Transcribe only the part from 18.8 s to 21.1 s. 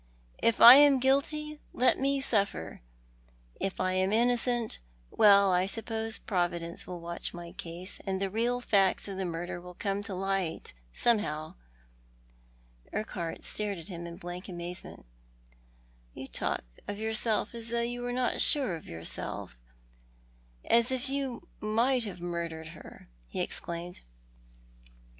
yourself— as if